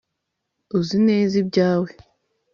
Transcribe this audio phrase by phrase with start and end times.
[0.77, 1.89] uzi neza ibyawe